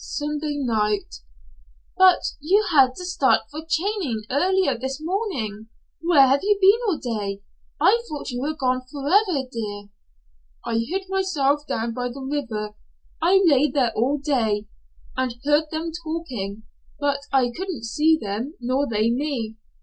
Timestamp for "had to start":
2.71-3.41